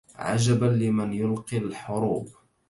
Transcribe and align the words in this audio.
عجبا 0.15 0.65
لمن 0.65 1.13
يلقى 1.13 1.57
الحروب 1.57 2.29